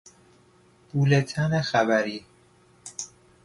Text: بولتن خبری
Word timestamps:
بولتن 0.93 1.61
خبری 1.61 2.25